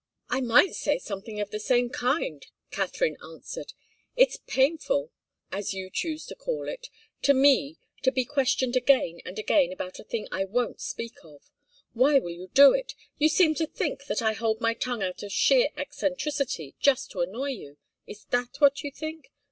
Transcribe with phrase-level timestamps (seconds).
[0.31, 3.73] "I might say something of the same kind," Katharine answered.
[4.15, 5.11] "It's painful
[5.51, 6.87] as you choose to call it
[7.21, 11.51] to me, to be questioned again and again about a thing I won't speak of.
[11.93, 12.95] Why will you do it?
[13.19, 17.21] You seem to think that I hold my tongue out of sheer eccentricity, just to
[17.21, 17.77] annoy you.
[18.07, 19.29] Is that what you think?